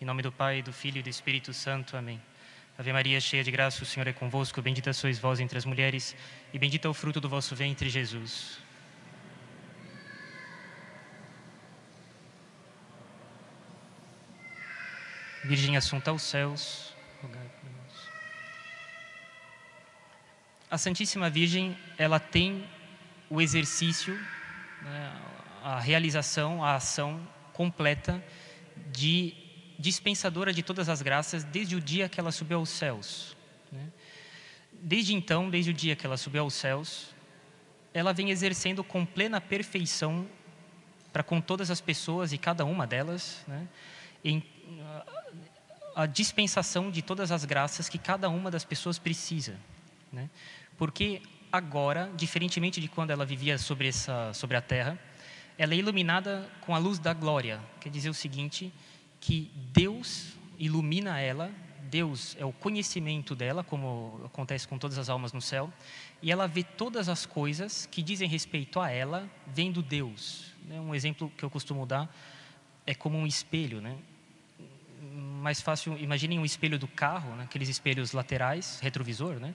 [0.00, 1.94] Em nome do Pai, do Filho e do Espírito Santo.
[1.94, 2.18] Amém.
[2.78, 4.62] Ave Maria, cheia de graça, o Senhor é convosco.
[4.62, 6.16] Bendita sois vós entre as mulheres,
[6.54, 8.58] e bendito é o fruto do vosso ventre, Jesus.
[15.44, 16.94] Virgem Assunta aos céus.
[20.70, 22.66] A Santíssima Virgem, ela tem
[23.28, 24.18] o exercício,
[24.80, 25.20] né,
[25.62, 27.20] a realização, a ação
[27.52, 28.24] completa
[28.90, 29.49] de
[29.80, 33.34] dispensadora de todas as graças desde o dia que ela subiu aos céus.
[33.72, 33.88] Né?
[34.72, 37.14] Desde então, desde o dia que ela subiu aos céus,
[37.94, 40.28] ela vem exercendo com plena perfeição
[41.12, 43.66] para com todas as pessoas e cada uma delas, né?
[44.22, 44.44] em,
[45.96, 49.56] a dispensação de todas as graças que cada uma das pessoas precisa.
[50.12, 50.28] Né?
[50.76, 54.98] Porque agora, diferentemente de quando ela vivia sobre, essa, sobre a terra,
[55.58, 57.60] ela é iluminada com a luz da glória.
[57.80, 58.72] Quer dizer o seguinte,
[59.20, 61.52] que Deus ilumina ela,
[61.90, 65.72] Deus é o conhecimento dela, como acontece com todas as almas no céu,
[66.22, 70.52] e ela vê todas as coisas que dizem respeito a ela, vendo Deus.
[70.64, 70.80] Né?
[70.80, 72.14] Um exemplo que eu costumo dar
[72.86, 73.96] é como um espelho, né?
[75.40, 77.44] mais fácil, imaginem um espelho do carro, né?
[77.44, 79.54] aqueles espelhos laterais, retrovisor, né?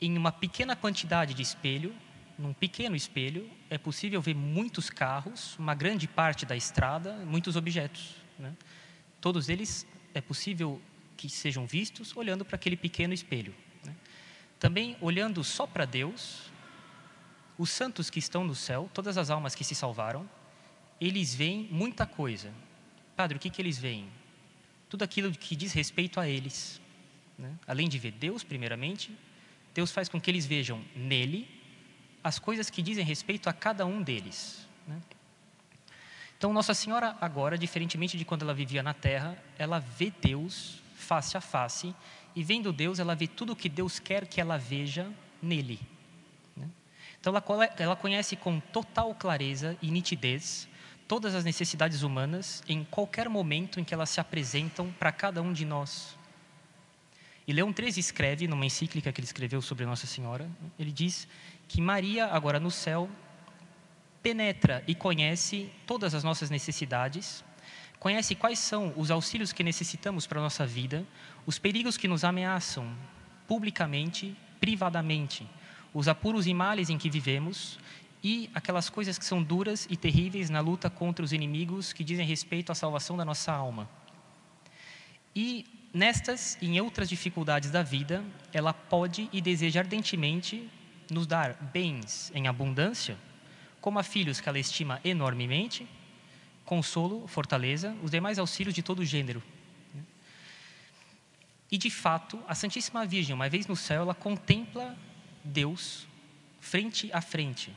[0.00, 1.94] Em uma pequena quantidade de espelho,
[2.38, 8.23] num pequeno espelho, é possível ver muitos carros, uma grande parte da estrada, muitos objetos.
[8.38, 8.54] Né?
[9.20, 10.80] Todos eles é possível
[11.16, 13.54] que sejam vistos olhando para aquele pequeno espelho.
[13.84, 13.94] Né?
[14.58, 16.50] Também olhando só para Deus,
[17.56, 20.28] os santos que estão no céu, todas as almas que se salvaram,
[21.00, 22.52] eles veem muita coisa.
[23.16, 24.10] Padre, o que, que eles veem?
[24.94, 26.80] tudo aquilo que diz respeito a eles.
[27.36, 27.52] Né?
[27.66, 29.10] Além de ver Deus, primeiramente,
[29.74, 31.48] Deus faz com que eles vejam nele
[32.22, 34.68] as coisas que dizem respeito a cada um deles.
[34.86, 35.02] Né?
[36.44, 41.38] Então, Nossa Senhora, agora, diferentemente de quando ela vivia na terra, ela vê Deus face
[41.38, 41.94] a face,
[42.36, 45.80] e vendo Deus, ela vê tudo o que Deus quer que ela veja nele.
[46.54, 46.68] Né?
[47.18, 47.32] Então,
[47.78, 50.68] ela, conhece com total clareza e nitidez
[51.08, 55.50] todas as necessidades humanas em qualquer momento em que elas se apresentam para cada um
[55.50, 56.14] de nós.
[57.46, 60.46] E Leão XIII escreve, numa encíclica que ele escreveu sobre Nossa Senhora,
[60.78, 61.26] ele diz
[61.66, 63.08] que Maria, agora no céu,
[64.24, 67.44] penetra e conhece todas as nossas necessidades,
[68.00, 71.06] conhece quais são os auxílios que necessitamos para a nossa vida,
[71.44, 72.90] os perigos que nos ameaçam
[73.46, 75.46] publicamente, privadamente,
[75.92, 77.78] os apuros e males em que vivemos
[78.22, 82.26] e aquelas coisas que são duras e terríveis na luta contra os inimigos que dizem
[82.26, 83.86] respeito à salvação da nossa alma.
[85.36, 88.24] E nestas e em outras dificuldades da vida,
[88.54, 90.66] ela pode e deseja ardentemente
[91.10, 93.18] nos dar bens em abundância,
[93.84, 95.86] como a filhos que ela estima enormemente,
[96.64, 99.42] consolo, fortaleza, os demais auxílios de todo gênero.
[101.70, 104.96] E de fato, a Santíssima Virgem, uma vez no céu, ela contempla
[105.44, 106.06] Deus
[106.62, 107.76] frente a frente,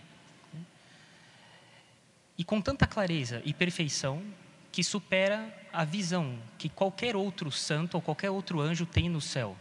[2.37, 4.23] e com tanta clareza e perfeição
[4.71, 9.57] que supera a visão que qualquer outro santo ou qualquer outro anjo tem no céu.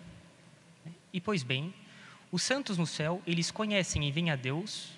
[1.13, 1.75] E pois bem,
[2.31, 4.97] os santos no céu, eles conhecem e veem a Deus,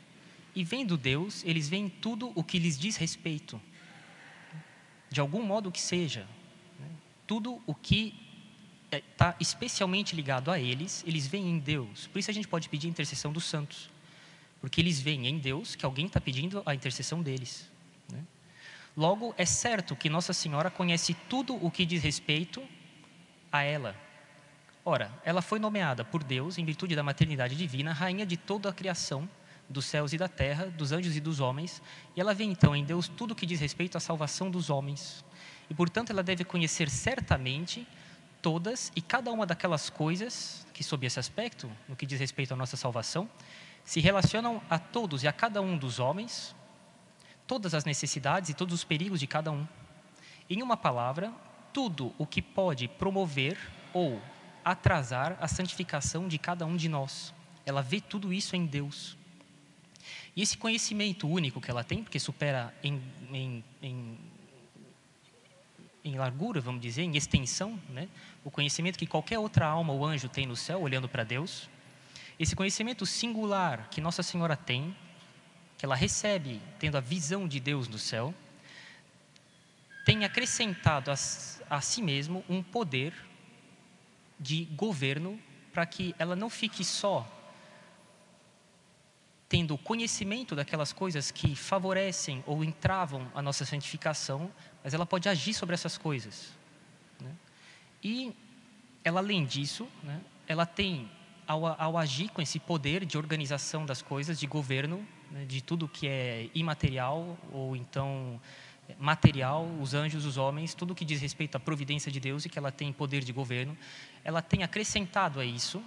[0.58, 3.62] e vendo Deus, eles veem tudo o que lhes diz respeito,
[5.08, 6.26] de algum modo que seja.
[6.80, 6.88] Né?
[7.28, 8.12] Tudo o que
[8.90, 12.08] está especialmente ligado a eles, eles veem em Deus.
[12.08, 13.88] Por isso a gente pode pedir a intercessão dos santos.
[14.60, 17.70] Porque eles veem em Deus que alguém está pedindo a intercessão deles.
[18.10, 18.20] Né?
[18.96, 22.60] Logo, é certo que Nossa Senhora conhece tudo o que diz respeito
[23.52, 23.94] a ela.
[24.84, 28.72] Ora, ela foi nomeada por Deus, em virtude da maternidade divina, rainha de toda a
[28.72, 29.30] criação,
[29.68, 31.82] dos céus e da terra, dos anjos e dos homens,
[32.16, 35.24] e ela vê então em Deus tudo o que diz respeito à salvação dos homens.
[35.68, 37.86] E, portanto, ela deve conhecer certamente
[38.40, 42.56] todas e cada uma daquelas coisas que, sob esse aspecto, no que diz respeito à
[42.56, 43.28] nossa salvação,
[43.84, 46.54] se relacionam a todos e a cada um dos homens,
[47.46, 49.66] todas as necessidades e todos os perigos de cada um.
[50.48, 51.32] Em uma palavra,
[51.72, 53.58] tudo o que pode promover
[53.92, 54.20] ou
[54.64, 57.34] atrasar a santificação de cada um de nós.
[57.66, 59.17] Ela vê tudo isso em Deus.
[60.38, 63.02] E esse conhecimento único que ela tem, porque supera em,
[63.32, 64.18] em, em,
[66.04, 68.08] em largura, vamos dizer, em extensão, né?
[68.44, 71.68] o conhecimento que qualquer outra alma ou anjo tem no céu, olhando para Deus,
[72.38, 74.96] esse conhecimento singular que Nossa Senhora tem,
[75.76, 78.32] que ela recebe tendo a visão de Deus no céu,
[80.04, 81.14] tem acrescentado a,
[81.68, 83.12] a si mesmo um poder
[84.38, 85.36] de governo
[85.72, 87.26] para que ela não fique só
[89.48, 94.50] tendo conhecimento daquelas coisas que favorecem ou entravam a nossa santificação,
[94.84, 96.58] mas ela pode agir sobre essas coisas.
[98.02, 98.32] E
[99.02, 101.10] ela, além disso, né, ela tem,
[101.46, 105.88] ao, ao, agir com esse poder de organização das coisas, de governo, né, de tudo
[105.88, 108.40] que é imaterial ou então
[108.98, 112.58] material, os anjos, os homens, tudo que diz respeito à providência de Deus e que
[112.58, 113.76] ela tem poder de governo,
[114.24, 115.82] ela tem acrescentado a isso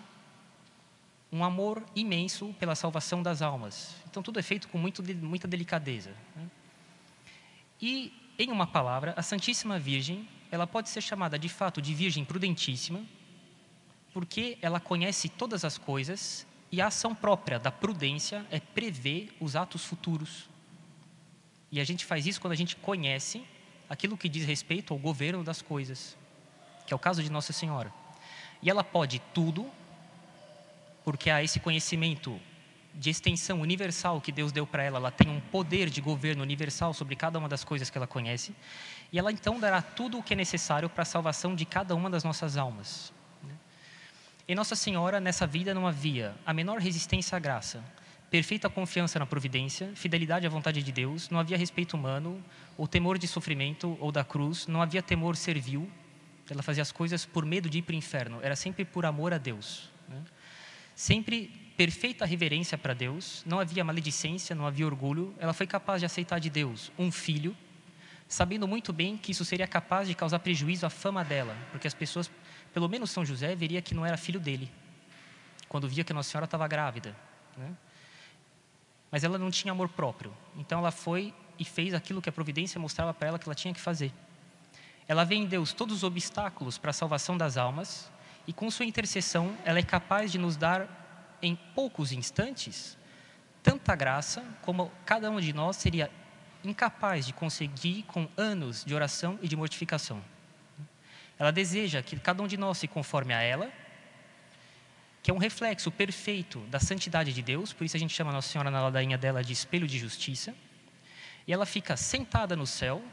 [1.32, 3.96] um amor imenso pela salvação das almas.
[4.10, 6.14] Então tudo é feito com muito, muita delicadeza.
[6.36, 6.50] Né?
[7.82, 12.26] E, em uma palavra, a Santíssima Virgem, ela pode ser chamada de fato de Virgem
[12.26, 13.02] prudentíssima,
[14.14, 19.56] porque ela conhece todas as coisas e a ação própria da prudência é prever os
[19.56, 20.50] atos futuros.
[21.72, 23.44] E a gente faz isso quando a gente conhece
[23.90, 26.18] aquilo que diz respeito ao governo das coisas,
[26.86, 27.94] que é o caso de Nossa Senhora.
[28.62, 29.70] E ela pode tudo,
[31.04, 32.40] porque há esse conhecimento
[32.94, 36.94] de extensão universal que Deus deu para ela, ela tem um poder de governo universal
[36.94, 38.54] sobre cada uma das coisas que ela conhece,
[39.12, 42.10] e ela então dará tudo o que é necessário para a salvação de cada uma
[42.10, 43.14] das nossas almas.
[43.44, 43.54] Né?
[44.48, 47.84] Em Nossa Senhora, nessa vida não havia a menor resistência à graça,
[48.30, 52.44] perfeita confiança na providência, fidelidade à vontade de Deus, não havia respeito humano,
[52.78, 55.90] ou temor de sofrimento ou da cruz, não havia temor servil,
[56.50, 59.34] ela fazia as coisas por medo de ir para o inferno, era sempre por amor
[59.34, 59.90] a Deus.
[60.08, 60.22] Né?
[60.96, 61.48] Sempre
[61.78, 66.40] perfeita reverência para Deus, não havia maledicência, não havia orgulho, ela foi capaz de aceitar
[66.40, 67.56] de Deus um filho,
[68.28, 71.94] sabendo muito bem que isso seria capaz de causar prejuízo à fama dela, porque as
[71.94, 72.30] pessoas,
[72.74, 74.72] pelo menos São José, veria que não era filho dele,
[75.68, 77.16] quando via que Nossa Senhora estava grávida.
[77.58, 77.76] Né?
[79.12, 80.34] mas ela não tinha amor próprio.
[80.56, 83.74] Então ela foi e fez aquilo que a providência mostrava para ela que ela tinha
[83.74, 84.12] que fazer.
[85.08, 88.10] Ela vê em Deus todos os obstáculos para a salvação das almas
[88.48, 92.98] e com sua intercessão ela é capaz de nos dar em poucos instantes
[93.64, 96.10] tanta graça como cada um de nós seria
[96.64, 100.22] incapaz de conseguir com anos de oração e de mortificação.
[101.38, 103.72] Ela deseja que cada um de nós se conforme a ela
[105.24, 108.50] que é um reflexo perfeito da santidade de Deus, por isso a gente chama Nossa
[108.50, 110.56] Senhora na ladainha dela de espelho de justiça.
[111.46, 113.04] E ela fica sentada no céu.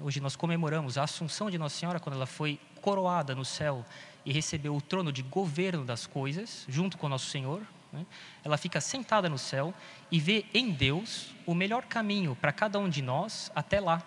[0.00, 3.84] Hoje nós comemoramos a Assunção de Nossa Senhora quando ela foi coroada no céu
[4.24, 7.62] e recebeu o trono de governo das coisas, junto com Nosso Senhor.
[7.92, 8.04] Né?
[8.42, 9.74] Ela fica sentada no céu
[10.10, 14.02] e vê em Deus o melhor caminho para cada um de nós até lá,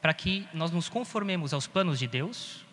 [0.00, 2.64] para que nós nos conformemos aos planos de Deus,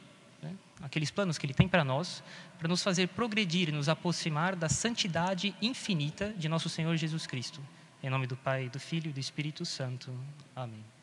[0.81, 2.23] aqueles planos que Ele tem para nós,
[2.57, 7.61] para nos fazer progredir e nos aproximar da santidade infinita de nosso Senhor Jesus Cristo.
[8.01, 10.13] Em nome do Pai, do Filho e do Espírito Santo.
[10.55, 10.98] Amém.